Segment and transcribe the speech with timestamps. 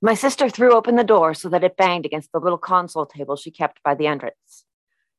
[0.00, 3.34] My sister threw open the door so that it banged against the little console table
[3.34, 4.64] she kept by the entrance.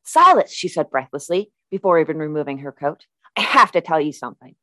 [0.04, 3.06] Silas, she said breathlessly, before even removing her coat,
[3.36, 4.56] I have to tell you something,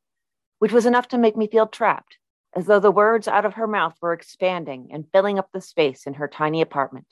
[0.57, 2.17] which was enough to make me feel trapped,
[2.55, 6.07] as though the words out of her mouth were expanding and filling up the space
[6.07, 7.05] in her tiny apartment.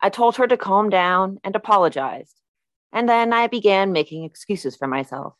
[0.00, 2.40] I told her to calm down and apologized,
[2.90, 5.34] and then I began making excuses for myself.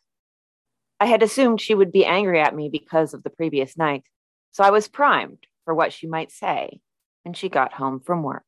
[1.00, 4.04] I had assumed she would be angry at me because of the previous night,
[4.50, 6.82] so I was primed for what she might say
[7.24, 8.44] when she got home from work.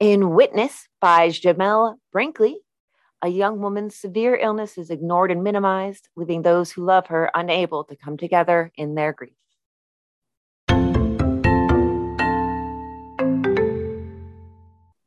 [0.00, 2.58] In Witness by Jamel Brinkley,
[3.22, 7.84] a young woman's severe illness is ignored and minimized, leaving those who love her unable
[7.84, 9.34] to come together in their grief.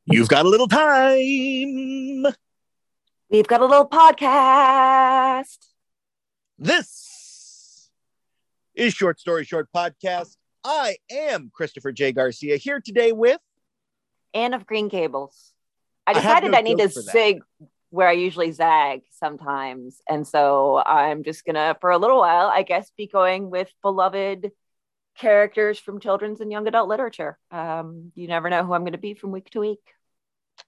[0.05, 2.33] You've got a little time.
[3.29, 5.57] We've got a little podcast.
[6.57, 7.89] This
[8.75, 10.37] is Short Story Short Podcast.
[10.67, 12.11] I am Christopher J.
[12.11, 13.39] Garcia here today with
[14.33, 15.53] Anne of Green Gables.
[16.07, 17.11] I I decided no I, need to joke for that.
[17.11, 17.39] zig
[17.91, 20.01] where I usually zag sometimes.
[20.09, 23.71] And so I'm just going to, for a little while, I guess, be going with
[23.83, 24.51] beloved
[25.19, 27.37] characters from children's and young adult literature.
[27.51, 29.93] Um, you never know who I'm going to be from week to week.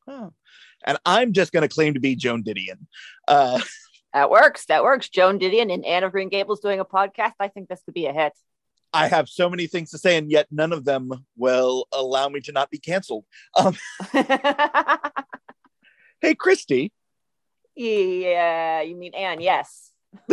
[0.08, 0.32] Oh.
[0.86, 2.86] And I'm just going to claim to be Joan Didion.
[3.28, 3.60] Uh,
[4.14, 4.66] That works.
[4.66, 5.10] That works.
[5.10, 7.34] Joan Didion and Anne of Green Gables doing a podcast.
[7.40, 8.34] I think this could be a hit.
[8.94, 12.40] I have so many things to say, and yet none of them will allow me
[12.42, 13.26] to not be canceled.
[13.58, 13.76] Um,
[16.22, 16.92] hey, Christy,
[17.76, 19.42] yeah, you mean Anne?
[19.42, 19.92] Yes.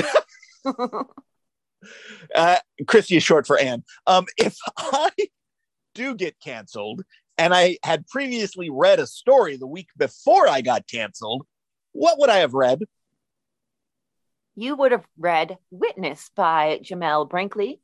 [2.35, 3.85] uh, Christy is short for Anne.
[4.07, 5.11] Um, if I
[5.95, 7.03] do get canceled,
[7.37, 11.45] and I had previously read a story the week before I got canceled,
[11.93, 12.81] what would I have read?
[14.55, 17.81] you would have read Witness by Jamel Brinkley,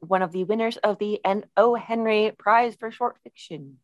[0.00, 1.74] one of the winners of the N.O.
[1.74, 3.78] Henry Prize for Short Fiction.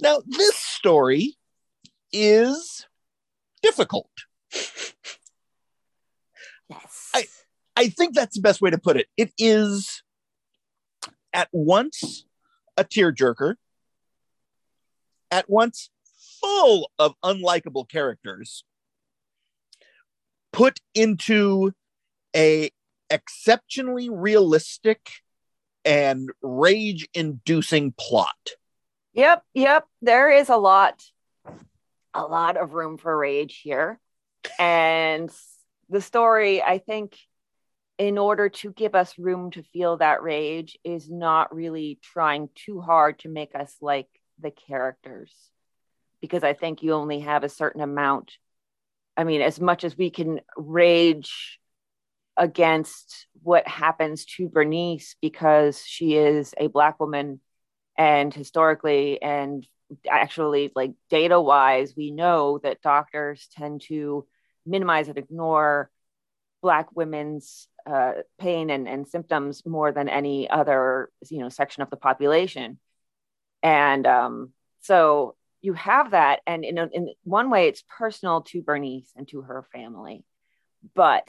[0.00, 1.36] Now, this story
[2.12, 2.86] is
[3.62, 4.10] difficult.
[6.68, 7.10] Yes.
[7.14, 7.26] I-
[7.76, 9.06] I think that's the best way to put it.
[9.16, 10.02] It is
[11.32, 12.24] at once
[12.76, 13.54] a tearjerker,
[15.30, 15.90] at once
[16.40, 18.64] full of unlikable characters,
[20.52, 21.72] put into
[22.34, 22.70] a
[23.10, 25.10] exceptionally realistic
[25.84, 28.50] and rage-inducing plot.
[29.14, 29.86] Yep, yep.
[30.02, 31.02] There is a lot,
[32.14, 33.98] a lot of room for rage here.
[34.58, 35.30] And
[35.88, 37.18] the story, I think,
[37.98, 42.80] in order to give us room to feel that rage, is not really trying too
[42.80, 45.32] hard to make us like the characters.
[46.20, 48.32] Because I think you only have a certain amount.
[49.16, 51.59] I mean, as much as we can rage
[52.36, 57.40] against what happens to Bernice because she is a Black woman.
[57.96, 59.66] And historically and
[60.08, 64.24] actually like data wise we know that doctors tend to
[64.64, 65.90] minimize and ignore
[66.62, 71.90] black women's uh, pain and, and symptoms more than any other you know section of
[71.90, 72.78] the population.
[73.62, 76.40] And um, so you have that.
[76.46, 80.24] And in, in one way it's personal to bernice and to her family.
[80.94, 81.28] But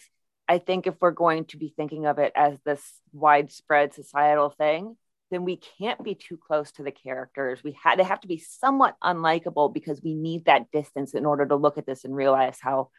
[0.52, 2.82] i think if we're going to be thinking of it as this
[3.14, 4.96] widespread societal thing
[5.32, 7.64] then we can't be too close to the characters.
[7.64, 11.46] We had they have to be somewhat unlikable because we need that distance in order
[11.48, 12.90] to look at this and realize how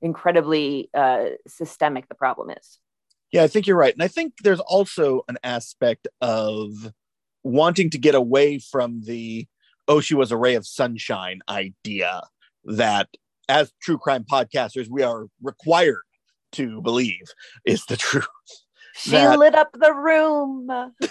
[0.00, 2.78] incredibly uh, systemic the problem is.
[3.32, 3.92] Yeah, I think you're right.
[3.92, 6.70] And I think there's also an aspect of
[7.42, 9.46] wanting to get away from the
[9.88, 12.22] oh, she was a ray of sunshine idea
[12.64, 13.08] that
[13.48, 16.02] as true crime podcasters, we are required
[16.52, 17.24] to believe
[17.64, 18.26] is the truth.
[18.94, 20.68] She That- lit up the room.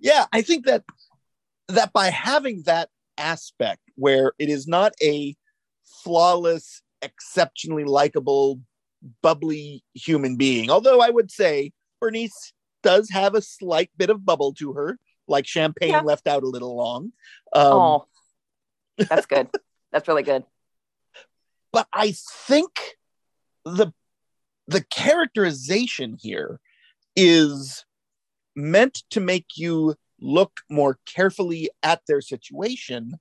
[0.00, 0.82] Yeah, I think that
[1.68, 2.88] that by having that
[3.18, 5.36] aspect where it is not a
[6.02, 8.60] flawless, exceptionally likable,
[9.22, 12.52] bubbly human being, although I would say Bernice
[12.82, 16.00] does have a slight bit of bubble to her, like champagne Yeah.
[16.00, 17.12] left out a little long.
[17.54, 18.06] Um, oh,
[18.98, 19.48] that's good.
[19.92, 20.44] that's really good.
[21.72, 22.14] but I
[22.46, 22.96] think
[23.64, 23.92] the
[24.66, 26.60] the characterization here
[27.16, 27.84] is
[28.56, 33.12] meant to make you look more carefully at their situation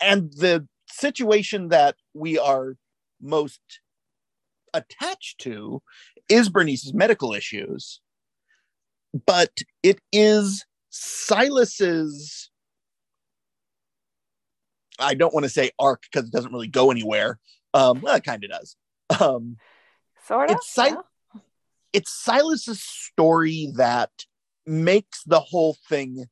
[0.00, 2.76] and the situation that we are
[3.20, 3.60] most
[4.74, 5.82] attached to
[6.28, 8.00] is Bernice's medical issues
[9.26, 9.50] but
[9.82, 12.50] it is Silas's
[14.98, 17.38] I don't want to say arc because it doesn't really go anywhere.
[17.74, 18.76] Um, well, it kind of does.
[19.20, 19.56] Um,
[20.26, 20.56] Sort of.
[20.56, 21.08] It's sil-
[21.92, 24.10] it's Silas's story that
[24.64, 26.26] makes the whole thing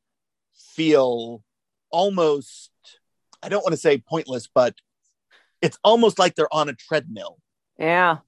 [0.54, 1.42] feel
[1.90, 2.70] almost
[3.42, 4.74] I don't want to say pointless, but
[5.62, 7.38] it's almost like they're on a treadmill.
[7.78, 8.18] Yeah.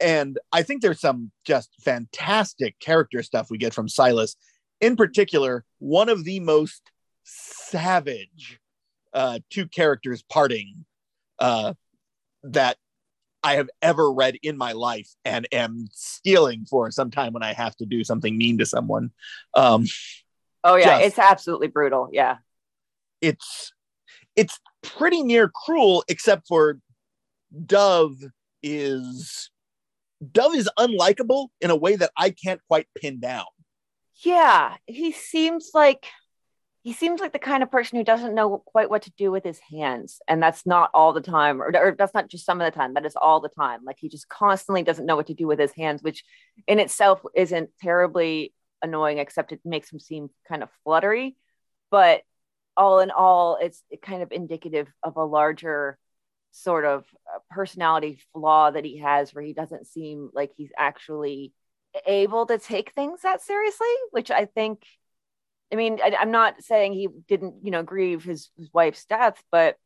[0.00, 4.36] And I think there's some just fantastic character stuff we get from Silas.
[4.80, 6.82] In particular, one of the most
[7.24, 8.58] savage
[9.12, 10.84] uh, two characters parting
[11.38, 11.74] uh,
[12.42, 12.76] that
[13.44, 17.52] I have ever read in my life and am stealing for some time when I
[17.52, 19.10] have to do something mean to someone.
[19.54, 19.84] Um,
[20.64, 22.08] oh yeah, just, it's absolutely brutal.
[22.10, 22.38] Yeah,
[23.20, 23.72] it's
[24.34, 26.78] it's pretty near cruel, except for
[27.66, 28.16] Dove
[28.62, 29.50] is
[30.32, 33.44] Dove is unlikable in a way that I can't quite pin down.
[34.24, 36.06] Yeah, he seems like
[36.84, 39.42] he seems like the kind of person who doesn't know quite what to do with
[39.42, 42.70] his hands and that's not all the time or, or, that's not just some of
[42.70, 43.80] the time that is all the time.
[43.84, 46.24] Like he just constantly doesn't know what to do with his hands which
[46.68, 48.52] in itself isn't terribly
[48.82, 51.38] annoying except it makes him seem kind of fluttery.
[51.90, 52.20] But
[52.76, 55.98] all in all it's kind of indicative of a larger
[56.50, 57.04] sort of
[57.34, 61.52] uh, personality flaw that he has where he doesn't seem like he's actually
[62.06, 64.82] able to take things that seriously which i think
[65.72, 69.42] I mean, I, am not saying he didn't, you know, grieve his, his wife's death,
[69.50, 69.76] but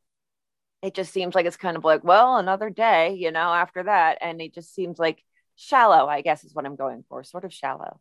[0.83, 4.19] it just seems like it's kind of like, well, another day, you know, after that.
[4.21, 5.25] And it just seems like
[5.57, 8.01] shallow, I guess is what I'm going for, sort of shallow.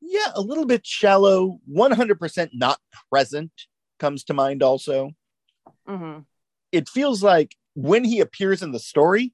[0.00, 2.78] Yeah, a little bit shallow, 100% not
[3.10, 3.52] present
[3.98, 5.12] comes to mind also.
[5.88, 6.20] Mm-hmm.
[6.72, 9.32] It feels like when he appears in the story,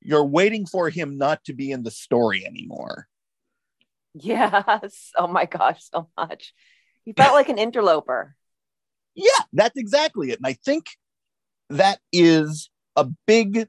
[0.00, 3.08] you're waiting for him not to be in the story anymore.
[4.14, 5.10] Yes.
[5.16, 6.54] Oh my gosh, so much.
[7.04, 8.36] He felt like an interloper.
[9.16, 10.40] Yeah, that's exactly it.
[10.40, 10.86] And I think
[11.70, 13.68] that is a big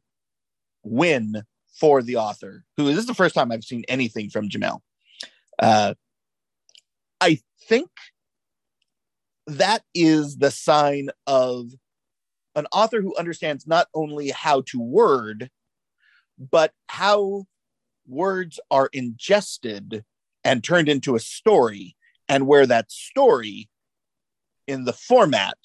[0.82, 1.44] win
[1.80, 4.80] for the author, who this is the first time I've seen anything from Jamel.
[5.60, 5.94] Uh,
[7.22, 7.90] I think
[9.46, 11.68] that is the sign of
[12.56, 15.52] an author who understands not only how to word,
[16.40, 17.46] but how
[18.08, 20.04] words are ingested
[20.46, 21.98] and turned into a story,
[22.30, 23.68] and where that story
[24.68, 25.58] in the format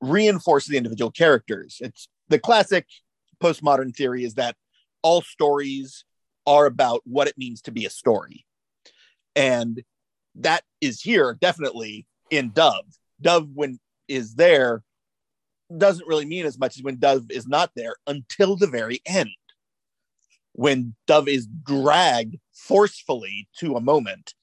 [0.00, 1.78] reinforces the individual characters.
[1.80, 2.86] It's the classic
[3.42, 4.54] postmodern theory is that
[5.02, 6.04] all stories
[6.46, 8.44] are about what it means to be a story.
[9.34, 9.82] And
[10.36, 12.84] that is here definitely in Dove.
[13.20, 14.82] Dove, when is there,
[15.76, 19.28] doesn't really mean as much as when Dove is not there until the very end
[20.58, 24.34] when Dove is dragged forcefully to a moment,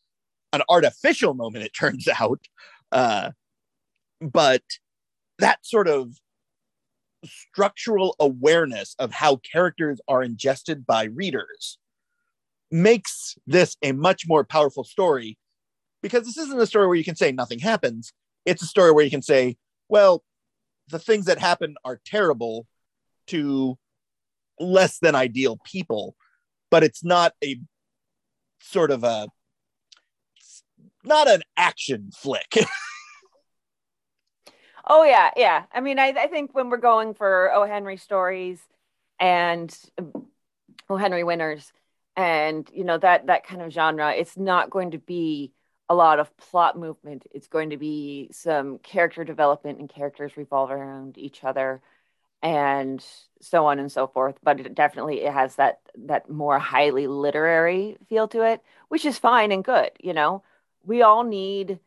[0.53, 2.39] an artificial moment, it turns out.
[2.89, 3.31] Uh,
[4.21, 4.61] but
[5.39, 6.13] that sort of
[7.25, 11.77] structural awareness of how characters are ingested by readers
[12.71, 15.37] makes this a much more powerful story
[16.01, 18.13] because this isn't a story where you can say nothing happens.
[18.45, 19.57] It's a story where you can say,
[19.89, 20.23] well,
[20.87, 22.67] the things that happen are terrible
[23.27, 23.77] to
[24.59, 26.15] less than ideal people,
[26.71, 27.59] but it's not a
[28.61, 29.27] sort of a
[31.03, 32.55] not an action flick.
[34.87, 35.63] oh yeah, yeah.
[35.73, 37.65] I mean, I, I think when we're going for O.
[37.65, 38.59] Henry stories
[39.19, 40.27] and um,
[40.89, 40.97] O.
[40.97, 41.71] Henry winners
[42.15, 45.51] and you know that that kind of genre, it's not going to be
[45.89, 47.25] a lot of plot movement.
[47.31, 51.81] It's going to be some character development and characters revolve around each other
[52.45, 53.03] and
[53.41, 57.97] so on and so forth but it definitely it has that that more highly literary
[58.07, 60.43] feel to it which is fine and good you know?
[60.83, 61.79] We all need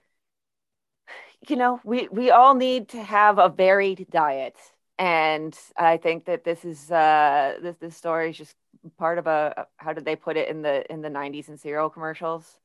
[1.48, 4.56] you know we we all need to have a varied diet.
[4.98, 8.56] And i think that this is uh this this story is just
[8.98, 11.88] part of a how did they put it in the in the 90s and cereal
[11.90, 12.58] commercials?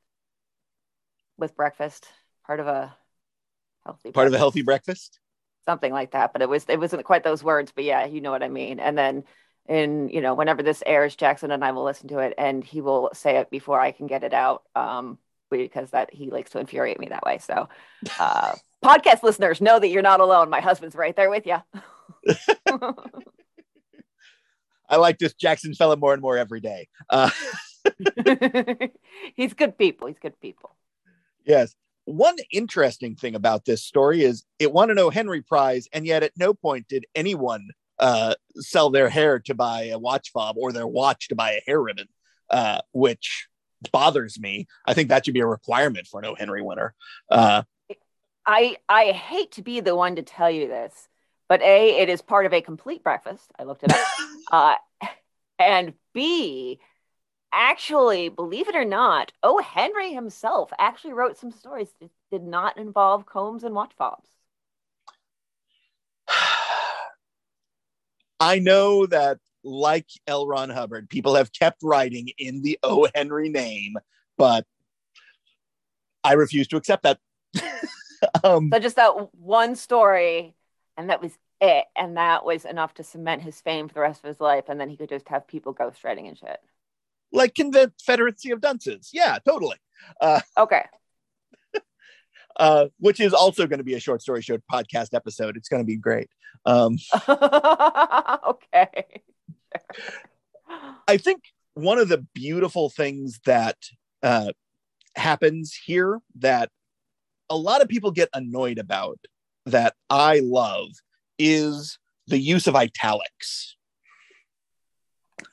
[1.36, 2.06] With breakfast
[2.46, 2.96] part of a
[3.84, 4.28] healthy part breakfast.
[4.28, 5.20] of a healthy breakfast
[5.66, 6.32] something like that.
[6.32, 8.80] But it was it wasn't quite those words, but yeah, you know what I mean.
[8.80, 9.24] And then
[9.66, 12.80] in you know whenever this airs, Jackson and I will listen to it, and he
[12.80, 14.62] will say it before I can get it out.
[14.74, 15.18] Um,
[15.50, 17.38] because that he likes to infuriate me that way.
[17.38, 17.68] So,
[18.18, 18.54] uh,
[18.84, 20.50] podcast listeners know that you're not alone.
[20.50, 21.58] My husband's right there with you.
[24.88, 26.88] I like this Jackson fella more and more every day.
[27.08, 27.30] Uh,
[29.34, 30.08] He's good people.
[30.08, 30.74] He's good people.
[31.44, 35.10] Yes one interesting thing about this story is it won an O.
[35.10, 39.84] Henry Prize, and yet at no point did anyone uh, sell their hair to buy
[39.84, 42.08] a watch fob or their watch to buy a hair ribbon,
[42.50, 43.48] uh, which
[43.92, 44.66] bothers me.
[44.86, 46.34] I think that should be a requirement for an O.
[46.34, 46.94] Henry winner.
[47.30, 47.62] Uh,
[48.46, 51.08] I I hate to be the one to tell you this,
[51.48, 53.50] but a it is part of a complete breakfast.
[53.58, 54.06] I looked it up,
[54.52, 55.08] uh,
[55.58, 56.80] and b
[57.54, 59.58] actually, believe it or not, O.
[59.58, 64.28] Henry himself actually wrote some stories that did not involve combs and watch fobs.
[68.40, 70.46] I know that, like L.
[70.46, 73.08] Ron Hubbard, people have kept writing in the O.
[73.14, 73.96] Henry name,
[74.36, 74.66] but
[76.22, 77.18] I refuse to accept that.
[78.44, 80.54] um, so just that one story,
[80.96, 84.22] and that was it, and that was enough to cement his fame for the rest
[84.22, 86.60] of his life, and then he could just have people ghostwriting and shit.
[87.34, 89.76] Like Confederacy of Dunces, yeah, totally.
[90.20, 90.84] Uh, okay.
[92.56, 95.56] uh, which is also going to be a short story show podcast episode.
[95.56, 96.30] It's going to be great.
[96.64, 96.96] Um,
[97.28, 99.22] okay.
[101.08, 101.42] I think
[101.74, 103.76] one of the beautiful things that
[104.22, 104.52] uh,
[105.16, 106.70] happens here that
[107.50, 109.18] a lot of people get annoyed about
[109.66, 110.88] that I love
[111.38, 113.76] is the use of italics.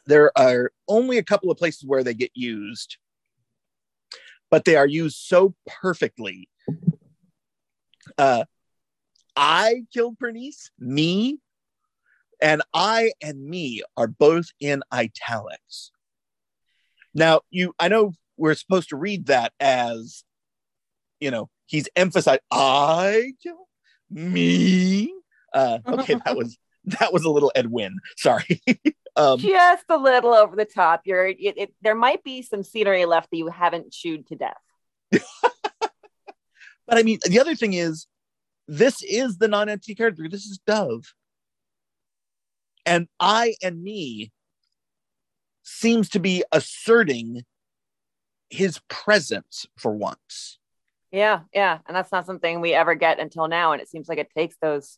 [0.06, 2.98] There are only a couple of places where they get used,
[4.50, 6.50] but they are used so perfectly.
[8.18, 8.46] Uh,
[9.36, 11.40] I killed Bernice, me,
[12.42, 15.92] and I and me are both in italics.
[17.14, 20.24] Now, you, I know we're supposed to read that as,
[21.20, 23.68] you know, he's emphasized I killed
[24.10, 25.14] me.
[25.54, 26.58] Uh, okay, that was
[27.00, 28.00] that was a little Edwin.
[28.18, 28.62] Sorry.
[29.16, 31.02] um, Just a little over the top.
[31.06, 34.58] You're it, it, there might be some scenery left that you haven't chewed to death.
[35.12, 35.92] but
[36.98, 38.08] I mean, the other thing is,
[38.68, 40.28] this is the non-entity character.
[40.30, 41.14] This is Dove,
[42.86, 44.32] and I and me
[45.64, 47.44] seems to be asserting
[48.50, 50.58] his presence for once.
[51.12, 54.18] Yeah, yeah, and that's not something we ever get until now, and it seems like
[54.18, 54.98] it takes those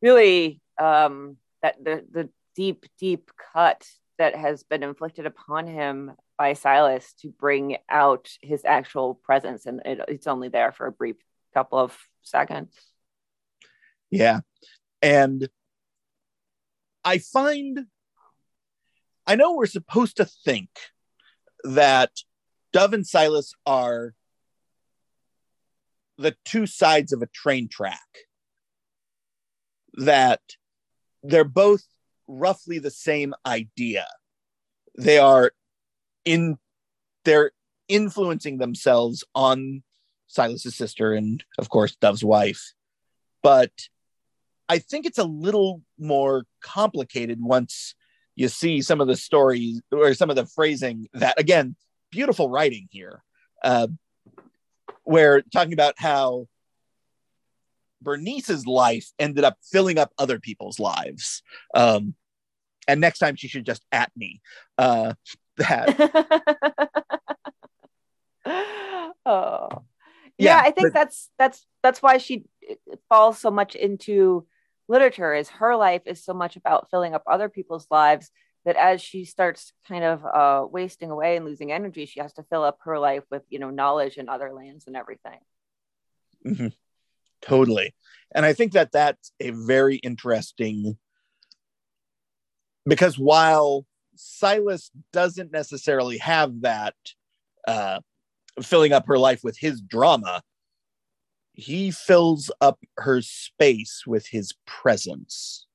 [0.00, 3.86] really um, that the the deep deep cut
[4.18, 9.80] that has been inflicted upon him by Silas to bring out his actual presence, and
[9.84, 11.16] it, it's only there for a brief
[11.54, 12.74] couple of seconds.
[14.10, 14.40] Yeah,
[15.00, 15.48] and
[17.04, 17.86] I find
[19.26, 20.70] I know we're supposed to think
[21.64, 22.10] that
[22.72, 24.14] Dove and Silas are
[26.18, 28.00] the two sides of a train track
[29.94, 30.40] that
[31.22, 31.84] they're both
[32.28, 34.06] roughly the same idea.
[34.98, 35.52] They are
[36.24, 36.58] in
[37.24, 37.52] they're
[37.88, 39.82] influencing themselves on
[40.26, 42.72] Silas's sister and of course Dove's wife.
[43.42, 43.72] But
[44.68, 47.94] I think it's a little more complicated once
[48.34, 51.76] you see some of the stories or some of the phrasing that again,
[52.10, 53.22] beautiful writing here.
[53.62, 53.88] Uh,
[55.04, 56.46] where talking about how
[58.02, 61.42] Bernice's life ended up filling up other people's lives.
[61.74, 62.14] Um,
[62.88, 64.40] and next time she should just at me.
[64.78, 65.14] Uh,
[65.56, 66.88] that.
[69.26, 69.68] oh,
[70.38, 72.44] yeah, yeah I think but, that's that's that's why she
[73.08, 74.46] falls so much into
[74.88, 75.34] literature.
[75.34, 78.30] Is her life is so much about filling up other people's lives
[78.64, 82.44] that as she starts kind of uh, wasting away and losing energy, she has to
[82.44, 85.38] fill up her life with you know knowledge and other lands and everything.
[86.46, 86.68] Mm-hmm.
[87.42, 87.94] Totally.
[88.34, 90.96] And I think that that's a very interesting
[92.86, 96.94] because while Silas doesn't necessarily have that
[97.66, 98.00] uh,
[98.60, 100.42] filling up her life with his drama,
[101.52, 105.66] he fills up her space with his presence.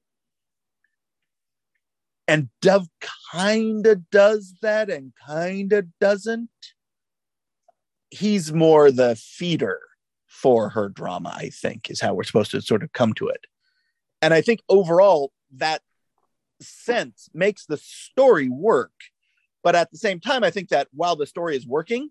[2.28, 2.90] And Dove
[3.32, 6.50] kind of does that and kind of doesn't.
[8.10, 9.80] He's more the feeder
[10.42, 13.48] for her drama, I think, is how we're supposed to sort of come to it.
[14.22, 15.82] And I think overall, that
[16.62, 18.92] sense makes the story work.
[19.64, 22.10] But at the same time, I think that while the story is working,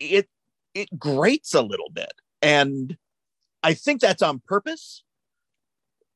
[0.00, 0.28] it
[0.74, 2.12] it grates a little bit.
[2.40, 2.96] And
[3.62, 5.02] I think that's on purpose.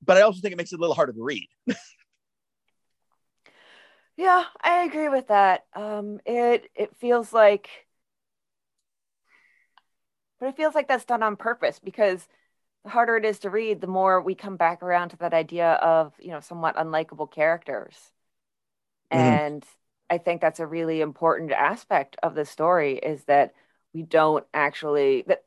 [0.02, 1.48] But I also think it makes it a little harder to read.
[4.16, 5.66] yeah, I agree with that.
[5.74, 7.68] Um, it it feels like
[10.42, 12.26] but it feels like that's done on purpose because
[12.82, 15.74] the harder it is to read, the more we come back around to that idea
[15.74, 18.10] of, you know, somewhat unlikable characters.
[19.12, 19.20] Mm-hmm.
[19.20, 19.64] And
[20.10, 23.54] I think that's a really important aspect of the story is that
[23.94, 25.44] we don't actually that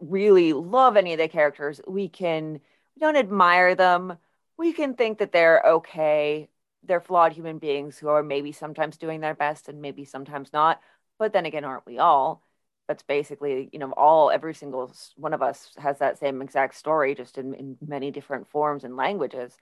[0.00, 1.82] really love any of the characters.
[1.86, 4.16] We can we don't admire them.
[4.56, 6.48] We can think that they're okay.
[6.84, 10.80] They're flawed human beings who are maybe sometimes doing their best and maybe sometimes not.
[11.18, 12.42] But then again, aren't we all?
[12.88, 17.14] That's basically you know all every single one of us has that same exact story
[17.14, 19.56] just in, in many different forms and languages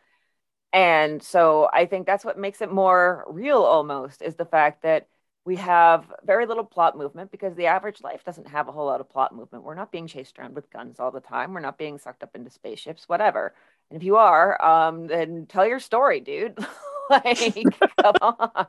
[0.72, 5.08] And so I think that's what makes it more real almost is the fact that
[5.44, 9.00] we have very little plot movement because the average life doesn't have a whole lot
[9.00, 9.64] of plot movement.
[9.64, 11.54] We're not being chased around with guns all the time.
[11.54, 13.54] We're not being sucked up into spaceships, whatever.
[13.90, 16.58] And if you are, um, then tell your story, dude.
[17.10, 17.54] like,
[18.02, 18.66] come on.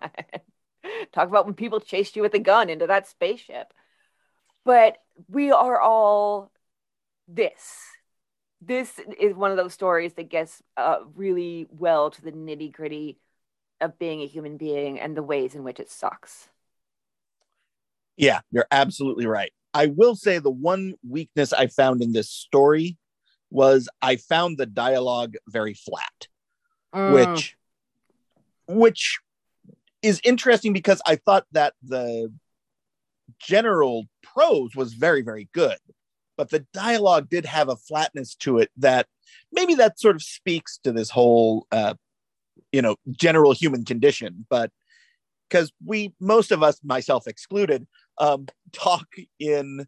[1.11, 3.73] Talk about when people chased you with a gun into that spaceship.
[4.65, 6.51] But we are all
[7.27, 7.77] this.
[8.61, 13.17] This is one of those stories that gets uh, really well to the nitty gritty
[13.79, 16.47] of being a human being and the ways in which it sucks.
[18.17, 19.51] Yeah, you're absolutely right.
[19.73, 22.97] I will say the one weakness I found in this story
[23.49, 26.27] was I found the dialogue very flat,
[26.93, 27.13] mm.
[27.13, 27.57] which
[28.67, 29.19] which
[30.01, 32.31] is interesting because I thought that the
[33.39, 35.77] general prose was very very good,
[36.37, 39.07] but the dialogue did have a flatness to it that
[39.51, 41.93] maybe that sort of speaks to this whole uh,
[42.71, 44.71] you know general human condition, but
[45.49, 47.85] because we most of us myself excluded
[48.17, 49.07] um, talk
[49.39, 49.85] in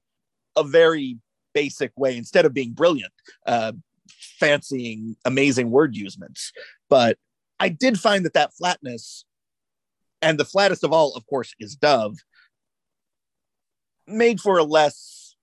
[0.55, 1.17] a very
[1.53, 3.13] basic way instead of being brilliant,
[3.45, 3.71] uh,
[4.09, 6.51] fancying amazing word usements.
[6.89, 7.17] But
[7.59, 9.25] I did find that that flatness,
[10.21, 12.17] and the flattest of all, of course, is Dove,
[14.07, 15.35] made for a less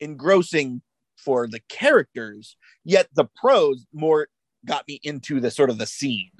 [0.00, 0.82] engrossing
[1.16, 4.28] for the characters, yet the prose more
[4.64, 6.30] got me into the sort of the scene.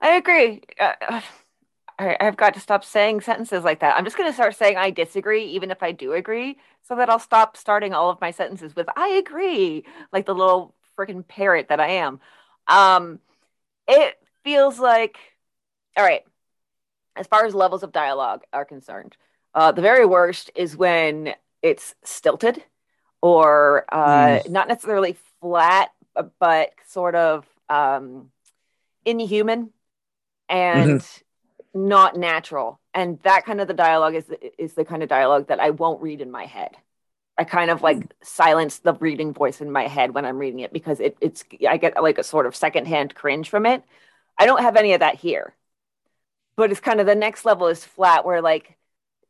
[0.00, 0.62] I agree.
[0.78, 1.20] Uh,
[1.98, 3.94] I've got to stop saying sentences like that.
[3.94, 7.10] I'm just going to start saying I disagree, even if I do agree, so that
[7.10, 11.68] I'll stop starting all of my sentences with I agree, like the little freaking parrot
[11.68, 12.18] that I am.
[12.68, 13.18] Um,
[13.86, 15.18] it feels like,
[15.94, 16.22] all right,
[17.16, 19.16] as far as levels of dialogue are concerned,
[19.54, 22.62] uh, the very worst is when it's stilted
[23.20, 24.50] or uh, mm.
[24.50, 25.90] not necessarily flat,
[26.38, 28.30] but sort of um,
[29.04, 29.70] inhuman
[30.48, 31.88] and mm-hmm.
[31.88, 32.80] not natural.
[32.94, 36.02] And that kind of the dialogue is is the kind of dialogue that I won't
[36.02, 36.76] read in my head.
[37.38, 40.72] I kind of like silence the reading voice in my head when I'm reading it
[40.72, 43.82] because it, it's I get like a sort of secondhand cringe from it.
[44.36, 45.54] I don't have any of that here,
[46.56, 48.76] but it's kind of the next level is flat where like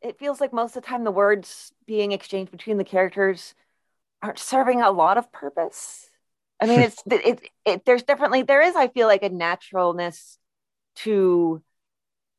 [0.00, 3.54] it feels like most of the time the words being exchanged between the characters
[4.22, 6.08] aren't serving a lot of purpose.
[6.60, 10.38] I mean, it's it, it, it there's definitely there is I feel like a naturalness
[10.96, 11.62] to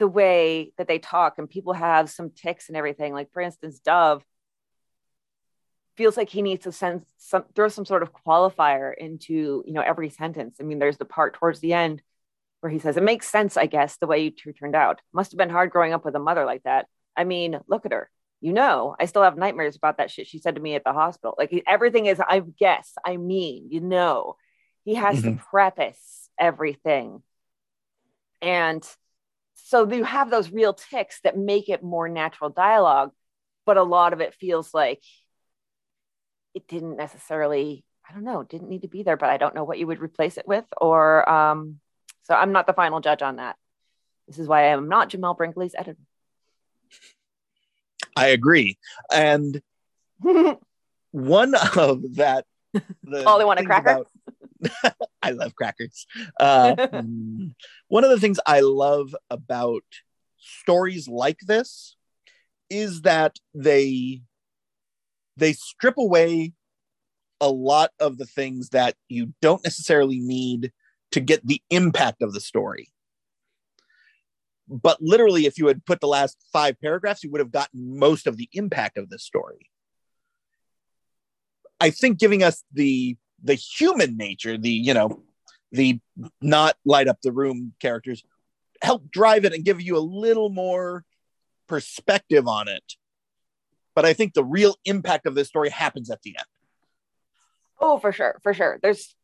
[0.02, 3.78] the way that they talk and people have some tics and everything like for instance
[3.78, 4.24] dove
[5.96, 9.82] feels like he needs to send some throw some sort of qualifier into you know
[9.82, 12.02] every sentence i mean there's the part towards the end
[12.62, 15.32] where he says it makes sense i guess the way you two turned out must
[15.32, 18.10] have been hard growing up with a mother like that i mean look at her
[18.40, 20.94] you know i still have nightmares about that shit she said to me at the
[20.94, 24.36] hospital like everything is i guess i mean you know
[24.86, 25.38] he has mm-hmm.
[25.38, 27.22] to preface everything
[28.42, 28.84] and
[29.72, 33.12] so you have those real tics that make it more natural dialogue,
[33.66, 35.02] but a lot of it feels like
[36.54, 39.64] it didn't necessarily, I don't know, didn't need to be there, but I don't know
[39.64, 40.66] what you would replace it with.
[40.76, 41.80] Or um,
[42.32, 43.58] so I'm not the final judge on that.
[44.26, 46.00] This is why I am not Jamel Brinkley's editor.
[48.16, 48.78] I agree.
[49.12, 49.62] And
[51.12, 52.46] one of that
[53.04, 54.06] the all they want a cracker.
[54.62, 56.08] About, I love crackers.
[56.40, 56.88] Uh,
[57.90, 59.84] one of the things I love about
[60.38, 61.98] stories like this
[62.70, 64.22] is that they
[65.36, 66.54] they strip away
[67.42, 70.72] a lot of the things that you don't necessarily need
[71.12, 72.92] to get the impact of the story.
[74.68, 78.26] But literally, if you had put the last five paragraphs, you would have gotten most
[78.26, 79.70] of the impact of this story.
[81.80, 85.24] I think giving us the the human nature, the you know,
[85.72, 86.00] the
[86.42, 88.24] not light up the room characters,
[88.82, 91.04] help drive it and give you a little more
[91.68, 92.94] perspective on it.
[93.94, 96.48] But I think the real impact of this story happens at the end.
[97.80, 98.80] Oh, for sure, for sure.
[98.82, 99.16] There's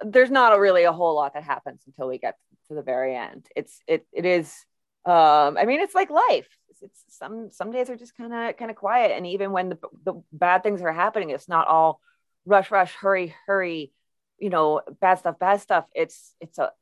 [0.00, 2.36] there's not really a whole lot that happens until we get
[2.68, 3.46] to the very end.
[3.56, 4.54] It's it it is
[5.04, 6.48] um I mean it's like life.
[6.68, 9.12] It's, it's some some days are just kind of kind of quiet.
[9.16, 12.00] And even when the the bad things are happening it's not all
[12.46, 13.92] rush rush hurry hurry
[14.38, 15.86] you know bad stuff bad stuff.
[15.94, 16.72] It's it's a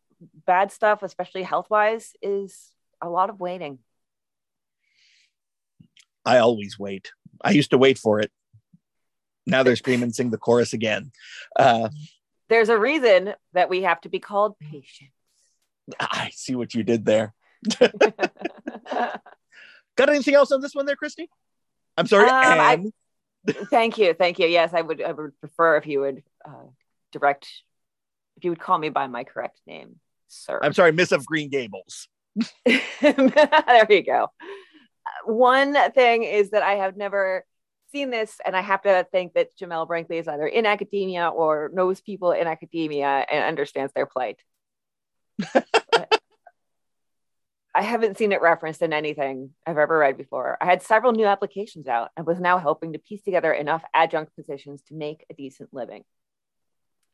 [0.46, 3.78] bad stuff especially health wise is a lot of waiting.
[6.24, 7.12] I always wait.
[7.42, 8.32] I used to wait for it.
[9.46, 11.12] Now they're screaming sing the chorus again.
[11.54, 11.88] Uh,
[12.48, 15.12] there's a reason that we have to be called patients.
[16.00, 17.34] i see what you did there
[17.80, 17.92] got
[20.08, 21.28] anything else on this one there christy
[21.96, 22.84] i'm sorry um, I,
[23.70, 24.46] thank you, thank you.
[24.46, 25.02] Yes, I would.
[25.02, 26.68] I would prefer if you would uh,
[27.12, 27.48] direct
[28.36, 29.96] if you would call me by my correct name,
[30.28, 30.58] sir.
[30.62, 32.08] I'm sorry, Miss of Green Gables.
[32.64, 34.28] there you go.
[35.24, 37.44] One thing is that I have never
[37.90, 41.70] seen this, and I have to think that Jamel Brinkley is either in academia or
[41.72, 44.38] knows people in academia and understands their plight.
[47.76, 50.56] I haven't seen it referenced in anything I've ever read before.
[50.62, 54.34] I had several new applications out and was now hoping to piece together enough adjunct
[54.34, 56.04] positions to make a decent living.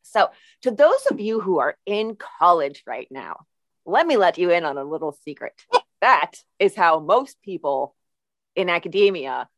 [0.03, 0.31] So,
[0.63, 3.47] to those of you who are in college right now,
[3.85, 5.53] let me let you in on a little secret.
[6.01, 7.97] that is how most people
[8.55, 9.49] in academia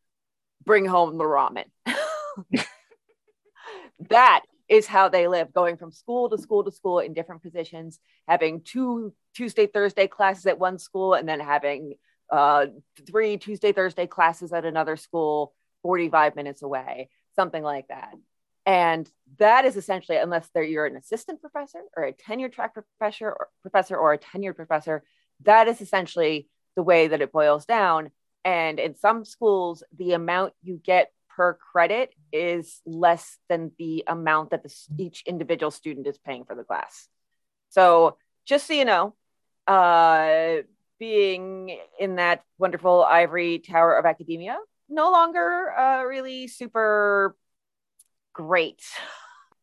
[0.64, 1.64] bring home the ramen.
[4.08, 7.98] that is how they live, going from school to school to school in different positions,
[8.26, 11.94] having two Tuesday, Thursday classes at one school, and then having
[12.30, 12.66] uh,
[13.06, 18.14] three Tuesday, Thursday classes at another school 45 minutes away, something like that.
[18.66, 23.48] And that is essentially, unless you're an assistant professor or a tenure track professor or
[23.60, 25.04] professor or a tenured professor,
[25.42, 28.10] that is essentially the way that it boils down.
[28.44, 34.50] And in some schools, the amount you get per credit is less than the amount
[34.50, 37.08] that the, each individual student is paying for the class.
[37.70, 39.14] So just so you know,
[39.66, 40.62] uh,
[40.98, 47.36] being in that wonderful ivory tower of academia, no longer uh, really super
[48.32, 48.82] great.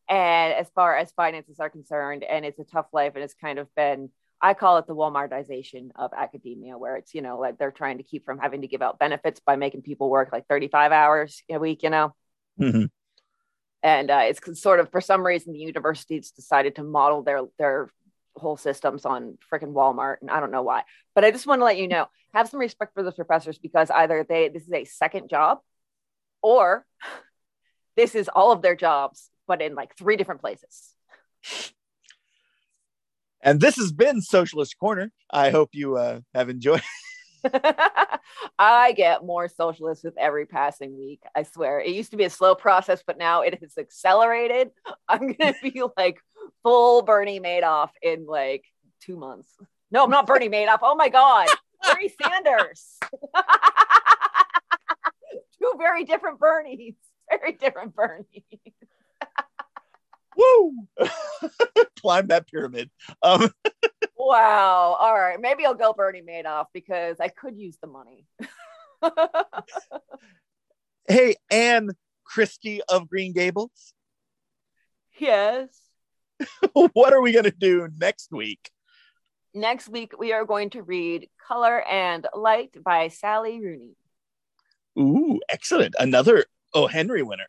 [0.09, 3.59] And as far as finances are concerned, and it's a tough life, and it's kind
[3.59, 4.09] of been
[4.41, 8.04] I call it the Walmartization of academia, where it's, you know, like they're trying to
[8.04, 11.60] keep from having to give out benefits by making people work like 35 hours a
[11.60, 12.15] week, you know?
[12.60, 12.86] Mm-hmm.
[13.84, 17.89] And uh, it's sort of, for some reason, the universities decided to model their, their
[18.36, 20.17] whole systems on freaking Walmart.
[20.21, 22.60] And I don't know why, but I just want to let you know, have some
[22.60, 25.60] respect for those professors because either they, this is a second job
[26.41, 26.86] or
[27.95, 30.95] this is all of their jobs, but in like three different places.
[33.41, 35.12] And this has been Socialist Corner.
[35.32, 36.84] I hope you uh, have enjoyed.
[38.60, 41.21] I get more socialist with every passing week.
[41.36, 41.80] I swear.
[41.80, 44.71] It used to be a slow process, but now it has accelerated.
[45.08, 46.19] I'm going to be like
[46.63, 48.65] full Bernie Madoff in like
[49.01, 49.49] two months.
[49.91, 50.80] No, I'm not Bernie Madoff.
[50.82, 51.47] Oh my God.
[51.84, 52.99] Bernie Sanders.
[55.60, 56.95] Two very different Bernies.
[57.30, 58.43] Very different Bernies.
[60.35, 60.87] Woo!
[61.99, 62.89] Climb that pyramid.
[63.21, 63.51] Um,
[64.17, 64.97] wow.
[64.99, 65.39] All right.
[65.39, 68.25] Maybe I'll go Bernie Madoff because I could use the money.
[71.07, 71.89] hey, Anne
[72.23, 73.93] Christie of Green Gables.
[75.17, 75.69] Yes.
[76.93, 78.71] what are we going to do next week?
[79.53, 83.97] Next week, we are going to read Color and Light by Sally Rooney.
[84.97, 85.93] Ooh, excellent.
[85.99, 86.87] Another O.
[86.87, 87.47] Henry winner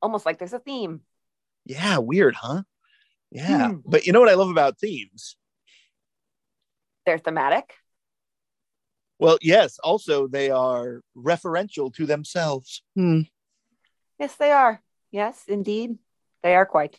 [0.00, 1.00] almost like there's a theme.
[1.64, 2.62] Yeah, weird, huh?
[3.30, 3.68] Yeah.
[3.68, 3.76] Hmm.
[3.84, 5.36] But you know what I love about themes?
[7.04, 7.74] They're thematic.
[9.18, 9.78] Well, yes.
[9.78, 12.82] Also, they are referential to themselves.
[12.94, 13.22] Hmm.
[14.18, 14.82] Yes, they are.
[15.10, 15.98] Yes, indeed.
[16.42, 16.98] They are quite.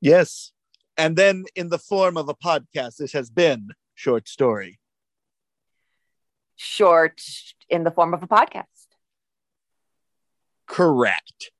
[0.00, 0.52] Yes.
[0.96, 4.78] And then in the form of a podcast, this has been Short Story.
[6.56, 7.22] Short
[7.68, 8.64] in the form of a podcast.
[10.66, 11.52] Correct.